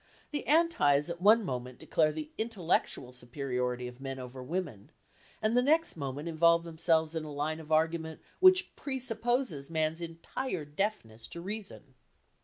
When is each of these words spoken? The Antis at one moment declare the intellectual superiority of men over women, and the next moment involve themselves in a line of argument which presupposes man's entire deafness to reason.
The 0.31 0.47
Antis 0.47 1.11
at 1.11 1.21
one 1.21 1.43
moment 1.43 1.77
declare 1.77 2.11
the 2.11 2.31
intellectual 2.39 3.13
superiority 3.13 3.87
of 3.87 4.01
men 4.01 4.17
over 4.17 4.41
women, 4.41 4.89
and 5.43 5.55
the 5.55 5.61
next 5.61 5.95
moment 5.95 6.27
involve 6.27 6.63
themselves 6.63 7.13
in 7.13 7.23
a 7.23 7.31
line 7.31 7.59
of 7.59 7.71
argument 7.71 8.19
which 8.39 8.75
presupposes 8.75 9.69
man's 9.69 10.01
entire 10.01 10.65
deafness 10.65 11.27
to 11.27 11.39
reason. 11.41 11.93